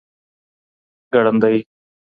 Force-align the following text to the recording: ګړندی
ګړندی 1.13 1.55